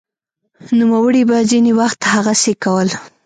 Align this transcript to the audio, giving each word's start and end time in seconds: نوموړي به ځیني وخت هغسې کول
نوموړي 0.77 1.23
به 1.29 1.37
ځیني 1.51 1.73
وخت 1.79 1.99
هغسې 2.13 2.53
کول 2.63 2.89